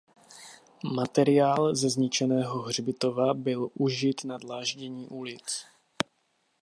Materiál 0.93 1.75
ze 1.75 1.89
zničeného 1.89 2.61
hřbitova 2.61 3.33
byl 3.33 3.69
užit 3.73 4.23
na 4.25 4.37
dláždění 4.37 5.07
ulic. 5.07 5.65